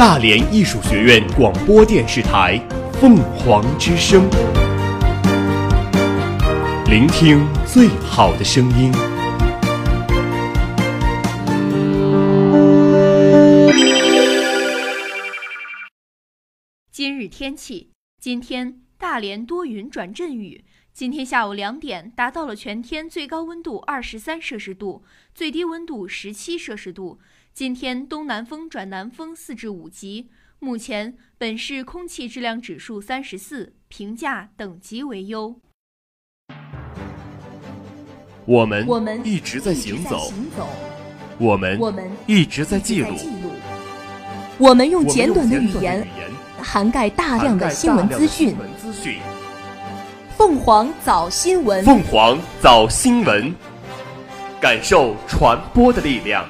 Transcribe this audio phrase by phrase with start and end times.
[0.00, 2.58] 大连艺术学院广播电视台
[2.94, 4.30] 《凤凰之声》，
[6.88, 8.90] 聆听最好的声音。
[16.90, 20.64] 今日天气：今天大连多云转阵雨。
[20.94, 27.20] 今天下午两点达到了全天最高温度二十三摄氏度，最低温度十七摄氏度。
[27.52, 30.28] 今天东南风转南风四至五级。
[30.60, 35.56] 目前本市空气质量指数三十四，评价等级为优。
[38.46, 40.32] 我们我们一直在行走，
[41.38, 43.14] 我们我们一直在记录，
[44.58, 46.06] 我们用简短的语言
[46.58, 48.54] 涵盖大量的新闻资讯。
[48.54, 49.18] 涵盖大量的新闻资讯
[50.36, 53.54] 凤凰早新闻，凤凰早新闻，
[54.60, 56.48] 感受传播的力量。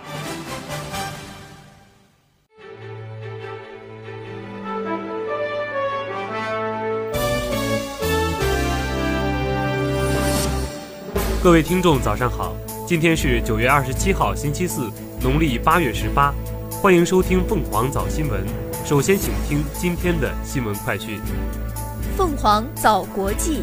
[11.42, 12.54] 各位听众，早上好！
[12.86, 14.90] 今天是九月二十七号，星期四，
[15.22, 16.34] 农历八月十八，
[16.82, 18.44] 欢迎收听凤凰早新闻。
[18.84, 21.18] 首先，请听今天的新闻快讯。
[22.14, 23.62] 凤凰早国际。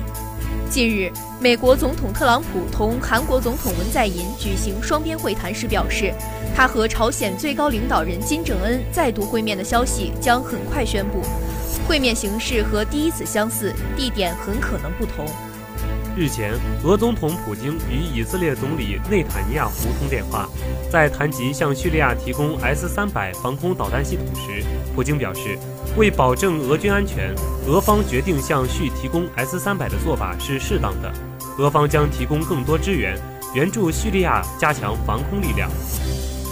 [0.72, 6.12] 近日，美国总统特朗普同韩国总统文在寅举行双边会谈时表示，
[6.56, 11.22] 他和朝鲜最高领导人金正恩再度会面的消息将很快宣布。
[11.88, 15.28] 会面形式和第一次相似，地点很可能不同。
[16.17, 16.51] 日前，
[16.83, 20.49] 俄总统普京与以色列总理内塔尼亚胡通电话，
[20.91, 25.55] 在谈及向叙利亚提供 S 三百防空导弹系统时，普京表示，
[25.95, 27.35] 为保证俄军安全，
[27.67, 31.13] 俄方决定向叙提供 S 三百的做法是适当的。
[31.59, 33.15] 俄方将提供更多支援，
[33.53, 35.69] 援助叙利亚加强防空力量。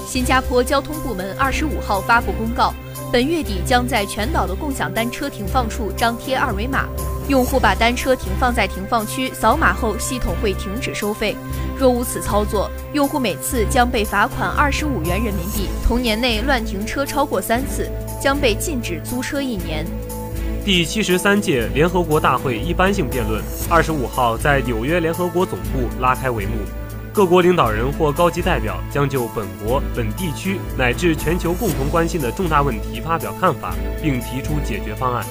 [0.05, 2.71] 新加坡交通部门二十五号发布公告，
[3.11, 6.87] 本月底将在全岛的共享单车停放处张贴二维码。
[7.27, 11.35] 用户把单车停放在停放区，扫码后系统会停止收费。
[11.77, 15.67] 若无此操作，用户每次将被罚款二十五元人民币。
[15.87, 17.89] 同年内乱停车超过三次，
[18.21, 19.85] 将被禁止租车一年。
[20.63, 26.63] 第七十三届联合国大会一般性辩论二十五号在纽约联合国总部拉开帷幕，
[27.11, 35.25] 各国领导人或高级代表将就本国、本地区乃至全球共同关心的重大问题发表看法，并提出解决方案。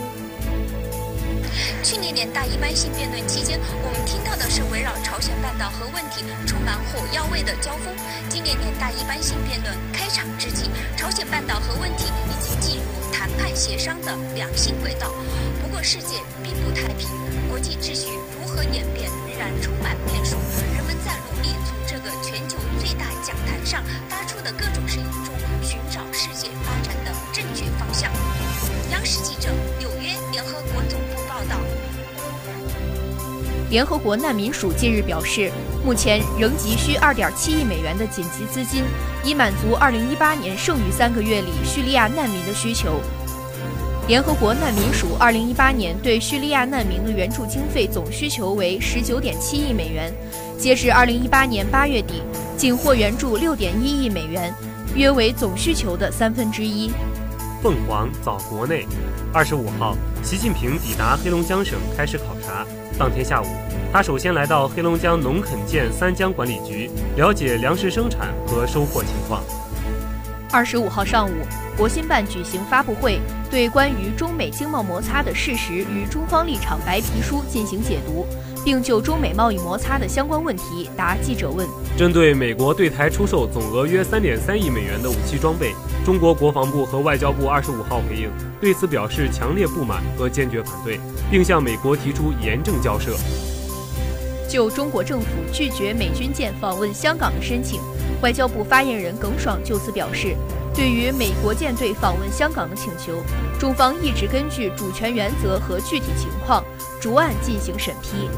[1.84, 7.93] 去年年大一般性辩论期间，我们听到的是围绕朝鲜半岛核问题充满火药味的交锋。
[8.27, 15.12] 今年年大一般性辩论开场之际，朝鲜半岛核问题已经进入谈判协商的良性轨道。
[15.61, 17.06] 不过，世界并不太平，
[17.50, 20.41] 国际秩序如何演变仍然充满变数。
[20.73, 28.11] 人们在努力从这个全球最大讲坛上发出的各种声音中，寻找世界发展的正确方向。
[28.91, 30.99] 央视记者纽约联合国总
[33.71, 35.50] 联合国难民署近日表示，
[35.84, 38.84] 目前仍急需2.7亿美元的紧急资金，
[39.25, 43.00] 以满足2018年剩余三个月里叙利亚难民的需求。
[44.06, 50.12] 联合国难民署2018年对叙利亚难民的援助经费总需求为19.7亿美元，
[50.59, 52.22] 截至2018年8月底，
[52.56, 54.55] 仅获援助6.1亿美元，
[54.94, 56.93] 约为总需求的三分之一。
[57.65, 58.87] 凤凰早国内，
[59.33, 62.63] 二十五号，习近平抵达黑龙江省开始考察。
[62.99, 63.47] 当天下午，
[63.91, 69.43] 他首先来到黑龙江农垦建三江管理局，了解粮食生产和收获情况。
[70.53, 71.33] 二十五号上午，
[71.75, 73.19] 国新办举行发布会，
[73.51, 78.27] 对关于中美经贸摩擦的事实与中方立场白皮书进行解读，
[78.63, 81.67] 并就中美贸易摩擦的相关问题答记者问。
[81.97, 85.72] 针对美国对台出售总额约三点三亿美元的武器装备，
[86.05, 88.28] 中国国防部和外交部二十五号回应，
[88.60, 90.99] 对此表示强烈不满和坚决反对，
[91.31, 93.12] 并向美国提出严正交涉。
[94.49, 97.81] 就中国政府拒绝美军舰访问香港的申请，
[98.20, 100.35] 外交部发言人耿爽就此表示，
[100.75, 103.23] 对于美国舰队访问香港的请求，
[103.56, 106.64] 中方一直根据主权原则和具体情况
[107.00, 108.29] 逐案进行审批。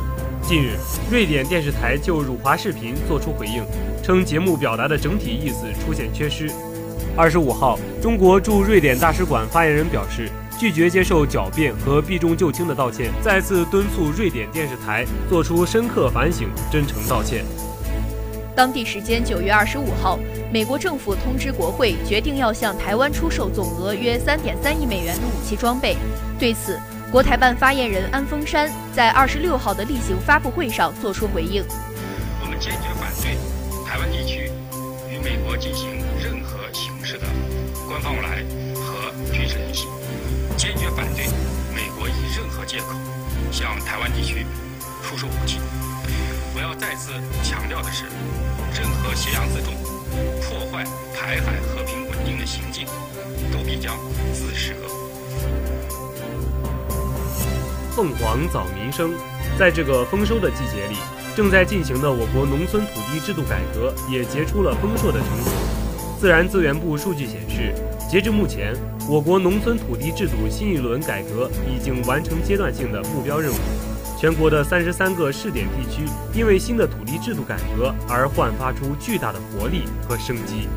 [0.46, 0.78] 近日，
[1.10, 3.64] 瑞典电视台就辱华视频作出回应，
[4.00, 6.48] 称节目表达的整体意思出现缺失。
[7.16, 17.44] 二十五号，中国驻瑞典大使馆发言人表示，拒绝接受狡辩和避重就轻的道歉，再次敦促瑞典电视台做出深刻反省，真诚道歉。
[18.54, 20.16] 当地时间九月二十五号，
[20.52, 25.96] 美国政府通知国会，决定要向台湾出售总额约三点三亿美元的武器装备。
[26.38, 26.78] 对此，
[27.10, 31.64] 国台办发言人安峰山在二十六号的例行发布会上作出回应
[32.42, 33.38] ：“我们坚决反对
[33.86, 34.50] 台湾地区
[35.08, 35.88] 与美国进行
[36.20, 37.24] 任何形式的
[37.88, 38.44] 官方往来
[38.74, 39.86] 和军事联系，
[40.58, 41.26] 坚决反对
[41.74, 42.92] 美国以任何借口
[43.50, 44.44] 向台湾地区
[45.02, 45.58] 出售武器。
[46.54, 47.12] 我要再次
[47.42, 48.04] 强调的是，
[48.74, 49.72] 任何挟洋自重、
[50.42, 52.84] 破坏台海和平稳定的行径，
[53.52, 53.96] 都必将
[54.34, 54.96] 自食恶果。
[57.96, 59.14] 凤凰早民生，
[59.58, 60.96] 在这个丰收的季节里，
[61.34, 65.52] 正在进行的我国农村土地制度改革也结出了丰硕的成果。
[66.20, 67.72] 自然资源部数据显示，
[68.06, 68.74] 截至目前，
[69.08, 73.56] 我国农村土地制度新一轮改革已经完成阶段性的目标任务。
[74.20, 76.02] 全国的三十三个试点地区，
[76.34, 80.68] 因为新的土地制度改革而焕发出巨大的活力和生机。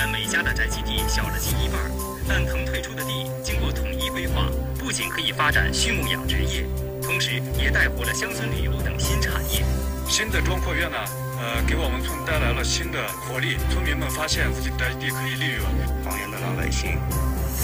[0.00, 1.78] 然每家的宅基地小了近一半，
[2.26, 4.46] 但腾退出的地经过统一规划，
[4.78, 6.64] 不仅可以发展畜牧养殖业，
[7.02, 9.62] 同时也带活了乡村旅游等新产业。
[10.08, 10.96] 新的庄扩院呢，
[11.38, 13.58] 呃，给我们村带来了新的活力。
[13.68, 15.68] 村民们发现自己宅地可以利用，
[16.02, 16.96] 方圆的老百姓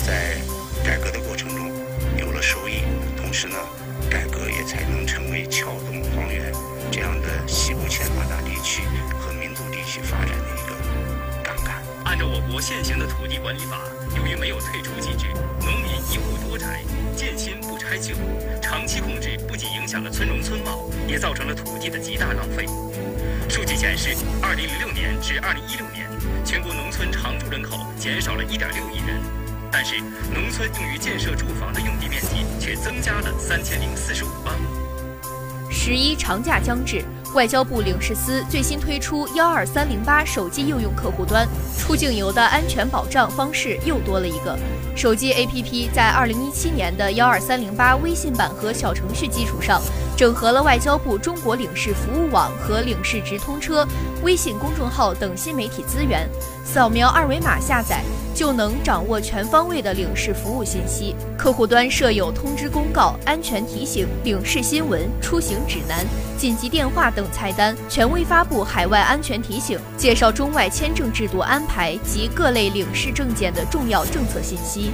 [0.04, 0.36] 在
[0.84, 1.72] 改革的过程中
[2.18, 2.82] 有了收益，
[3.16, 3.56] 同时呢，
[12.60, 13.78] 现行的土地管理法，
[14.16, 15.26] 由于没有退出机制，
[15.60, 16.82] 农民一户多宅，
[17.14, 18.14] 建新不拆旧，
[18.62, 22.66] 长期控制不仅影响了村容村貌，也造成了土地的极大浪费。
[23.48, 24.10] 数据显示
[24.42, 26.10] ，2006年至2016年，
[26.44, 29.20] 全国农村常住人口减少了1.6亿人，
[29.70, 30.00] 但是
[30.32, 34.66] 农村用于建设住房的用地面积却增加了3045万亩。
[35.70, 37.04] 十一长假将至，
[37.36, 41.46] 外交部领事司最新推出幺二三零八手机应用客户端，
[41.78, 44.58] 出境游的安全保障方式又多了一个。
[44.96, 49.82] 手机 APP 在二零一七年的幺二三零八微信版和小程序基础上，
[50.16, 53.86] 整合了外交部中国领事服务网和领事直通车、
[54.22, 56.26] 微信公众号等新媒体资源，
[56.64, 58.02] 扫描二维码下载
[58.34, 61.14] 就能掌握全方位的领事服务信息。
[61.36, 66.02] 客户端设有通知公告、安全提醒、领事新闻、出行指南、
[66.38, 74.92] 紧急电话等菜单，权威发布海外安全提醒，介绍中外签证制度安排及各类领事证件的重要政策信息。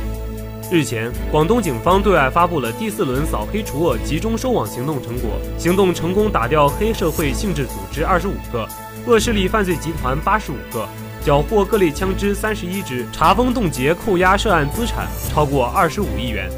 [0.72, 5.28] 日前，广东警方对外发布了第四轮扫黑除恶集中收网行动成果，
[5.58, 8.66] 行动成功打掉黑社会性质组织二十五个，
[9.06, 10.88] 恶势力犯罪集团八十五个，
[11.22, 16.50] 缴获各类枪支三十一支，查封冻结扣押涉案资产超过二十五亿元。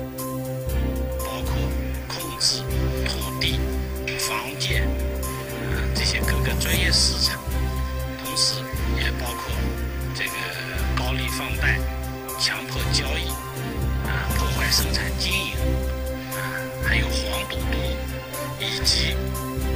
[18.85, 19.13] 以及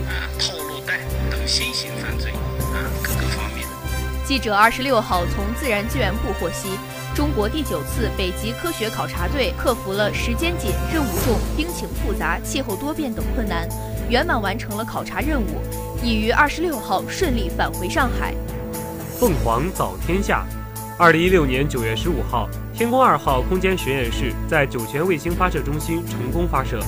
[0.06, 0.98] 啊、套路贷
[1.30, 3.66] 等新型犯罪啊、各个方面。
[4.26, 6.68] 记者二十六号从自然资源部获悉，
[7.14, 13.66] 中国第九次北极科学考察队克服了时间紧、任务重、冰情复杂、气候多变等困难，
[14.10, 15.62] 圆满完成了考察任务，
[16.02, 18.34] 已于二十六号顺利返回上海。
[19.18, 20.44] 凤凰早天下。
[20.98, 26.78] 二零一六年九月十五号，天宫二号空间实验室在酒泉卫星发射中心成功发射。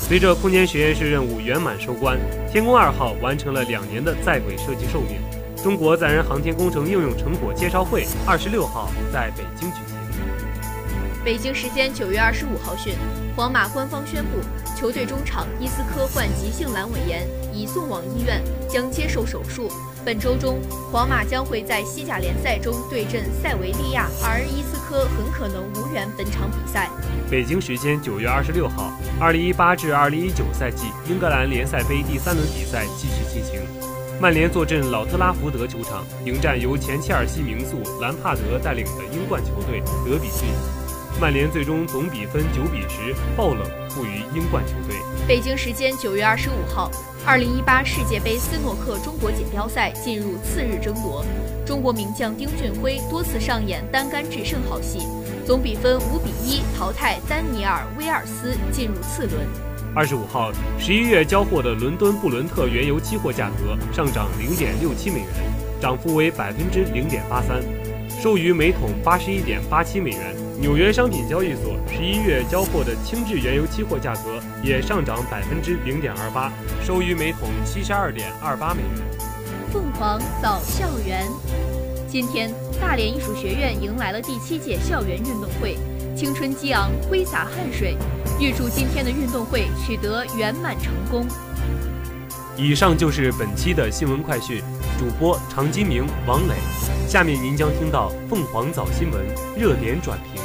[0.00, 2.18] 随着空间实验室任务圆满收官，
[2.50, 5.20] 天宫二号完成了两年的在轨设计寿命。
[5.62, 9.96] 中国载人航天工程应用成果介绍会二十六号在北京举行。
[11.24, 12.94] 北京时间九月二十五号讯，
[13.36, 14.38] 皇马官方宣布，
[14.80, 19.70] 球队中场伊斯科患急性阑尾炎，已送往医院，将接受手术。
[20.06, 20.58] 本周中，
[20.90, 26.88] 皇马将会在西甲联赛中对阵塞维利亚，而伊斯科很可能无缘本场比赛。
[27.30, 33.60] 北京时间九月二十六号，二零一八至二零一九赛季英格兰联赛杯第三轮比赛继续进行。
[34.18, 40.48] 曼联坐镇老特拉福德球场，迎战由前切尔西名宿兰帕德带领的英冠球队德比郡。
[41.18, 44.96] 曼联最终总比分九比十爆冷负于英冠球队。
[45.26, 46.90] 北京时间九月二十五号，
[47.24, 51.24] 二零一八世界杯斯诺克中国锦标赛进入次日争夺，
[51.66, 55.00] 中国名将丁俊晖多次上演单杆制胜好戏，
[55.46, 59.46] 总比分五比一淘汰丹尼尔·威尔斯，进入次轮。
[59.94, 65.28] 二十五号，十一月交货的伦敦布伦特原油期货价格上涨零点六七美元，
[65.82, 67.60] 涨幅为百分之零点八三，
[68.22, 70.39] 收于每桶八十一点八七美元。
[70.60, 76.52] 纽约商品交易所十一月交货的轻质原油期货价格也上涨百分之零点二八，
[76.84, 78.90] 收于每桶七十二点二八美元。
[79.72, 81.26] 凤凰早校园，
[82.06, 85.78] 今天大连艺术学院迎来了第七届校园运动会。
[86.14, 87.96] 青春激昂，挥洒汗水，
[88.38, 91.26] 预祝今天的运动会取得圆满成功。
[92.54, 94.62] 以上就是本期的新闻快讯，
[95.00, 96.52] 主播常金明、王磊。
[97.08, 99.24] 下面您将听到凤凰早新闻
[99.56, 100.42] 热点转评。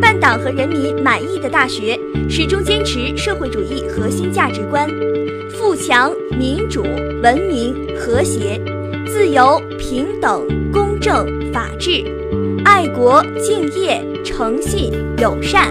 [0.00, 2.00] 办党和人民满意的大学，
[2.30, 4.88] 始终坚持社会主义核心价值观：
[5.50, 6.82] 富强、民主、
[7.22, 8.58] 文明、和谐、
[9.06, 12.02] 自由、平等、公正、法治、
[12.64, 15.70] 爱国、敬业、诚信、友善。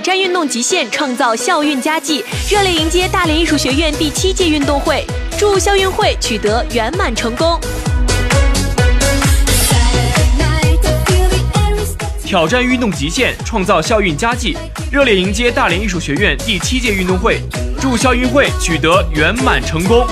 [0.00, 5.04] 挑战运动极限，创造校运佳绩，热烈迎接大连艺术学院第七届运动会，
[5.38, 7.60] 祝校运会取得圆满成功。
[12.24, 14.56] 挑战运动极限，创造校运佳绩，
[14.90, 17.38] 热烈迎接大连艺术学院第七届运动会，
[17.78, 20.06] 祝校运会取得圆满成功。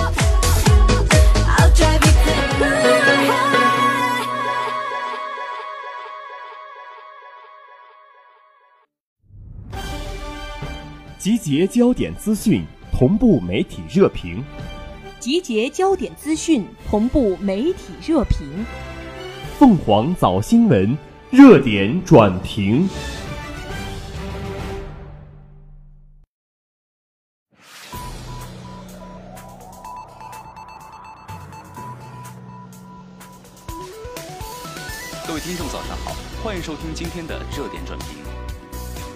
[11.19, 14.41] 集结焦点资讯，同步媒体热评。
[15.19, 18.65] 集结焦点资讯，同步媒体热评。
[19.59, 20.97] 凤凰早新闻
[21.33, 22.89] 热点转评。
[35.27, 38.09] 各位听众，早上好，欢迎收听今天的热点转评。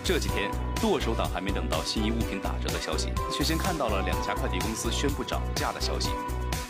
[0.04, 6.10] 这几天，剁手党还没等到心仪物品打折的消息，却先看到了两家快递公司宣布涨价的消息。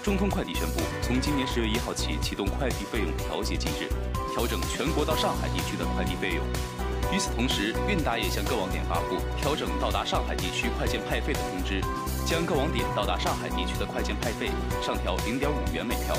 [0.02, 3.88] 中通快递宣布，从今年十月一号起启动快递费用调节机制，
[4.34, 6.44] 调整全国到上海地区的快递费用。
[7.10, 11.80] 与此同时，韵达也向各网点发布调整到达上海地区快件派费的通知，
[12.26, 14.50] 将各网点到达上海地区的快件派费
[14.82, 16.14] 上调零点五元每票。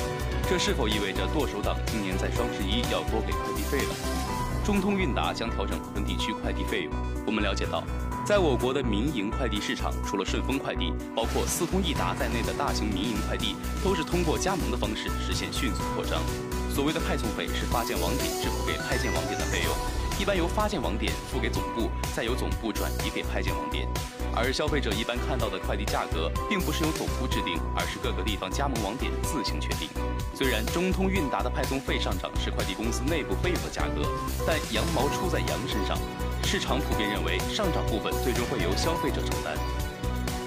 [0.49, 4.22] 这是否意味着剁手党今年在双十一要多给快递费了？
[4.63, 6.93] 中通韵达将调整部分地区快递费用。
[7.25, 7.83] 我们了解到，
[8.25, 16.21] 在我国的民营快递市场，除了顺丰快递，包括四通一达在内的大型民营快递，都是通过加盟的方式实现迅速扩张。
[16.73, 19.75] 所谓的派送费是发件网点支付给派件网点的费用，
[20.23, 23.85] 一般由发件网点付给总部，再由总部转移给派件网点。
[24.33, 29.89] 而消费者一般看到的快递价格，并不是由总部制定，而是各个地方加盟网点自行确定。
[30.33, 34.07] 虽然中通韵达的派送费上涨是快递公司内部费用的价格，
[34.47, 35.99] 但羊毛出在羊身上，
[36.45, 39.59] 市场普遍认为上涨部分最终会由消费者承担。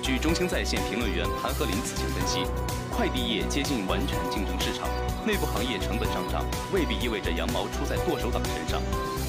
[0.00, 2.48] 据中兴在线评论员潘鹤林此前分析，
[2.96, 4.88] 快递业接近完全竞争市场，
[5.26, 8.80] 内部行业成本上涨，未必意味着羊毛出在剁手党身上。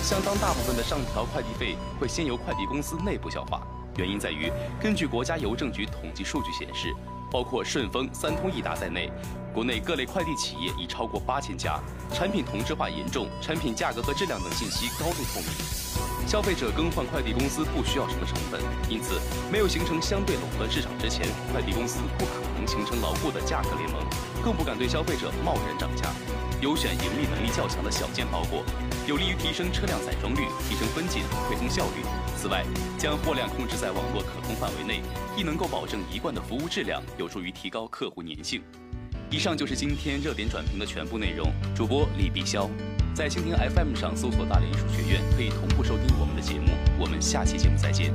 [0.02, 3.62] 相当大部分的上调快递费会先由快递公司内部消化。
[3.98, 6.94] 原因在于，根据国家邮政局统计数据显示，
[7.32, 9.12] 包括顺丰、三通一达在内，
[9.54, 11.80] 国内各类快递企业已超过八千家，
[12.14, 15.50] 产品同质化严重，产品价格和质量等信息高度透明。
[16.28, 19.20] 消费者更换快递公司不需要什么成本，因此
[19.52, 24.04] 没有形成相对垄断市场之前，快递公司不可能形成牢固的价格联盟，
[24.44, 26.10] 更不敢对消费者贸然涨价。
[26.62, 28.64] 优选盈利能力较强的小件包裹，
[29.08, 32.04] 有利于提升车辆载装率、提升分拣、配送效率。
[32.36, 32.66] 此外，
[32.98, 35.02] 将货量控制在网络可控范围内，
[35.38, 38.62] 亦能够保证一贯的服务质量，有助于提高客户粘性。
[39.30, 41.50] 以上就是今天热点转评的全部内容。
[41.74, 42.70] 主播李碧霄，
[43.14, 46.68] 在蜻蜓 FM 上搜索“大连艺术学院”，可以同步收听我们的节目。
[47.00, 48.14] 我们下期节目再见。